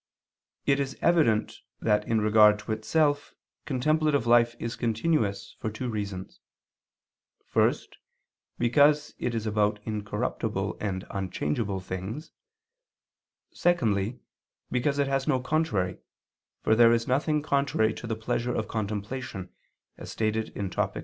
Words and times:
It 0.65 0.79
is 0.79 0.97
evident 0.99 1.59
that 1.79 2.07
in 2.07 2.21
regard 2.21 2.57
to 2.61 2.71
itself 2.71 3.35
contemplative 3.65 4.25
life 4.25 4.55
is 4.59 4.75
continuous 4.75 5.55
for 5.59 5.69
two 5.69 5.89
reasons: 5.91 6.39
first, 7.45 7.97
because 8.57 9.13
it 9.19 9.35
is 9.35 9.45
about 9.45 9.79
incorruptible 9.85 10.75
and 10.81 11.05
unchangeable 11.11 11.81
things; 11.81 12.31
secondly, 13.51 14.17
because 14.71 14.97
it 14.97 15.05
has 15.07 15.27
no 15.27 15.39
contrary, 15.39 15.99
for 16.63 16.73
there 16.75 16.91
is 16.93 17.07
nothing 17.07 17.43
contrary 17.43 17.93
to 17.93 18.07
the 18.07 18.15
pleasure 18.15 18.55
of 18.55 18.67
contemplation, 18.67 19.51
as 19.99 20.09
stated 20.11 20.49
in 20.57 20.71
_Topic. 20.71 20.99